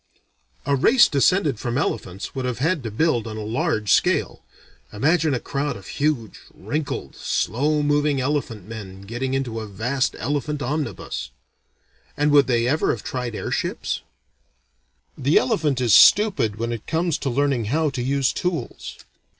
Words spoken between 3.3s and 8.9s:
a large scale. Imagine a crowd of huge, wrinkled, slow moving elephant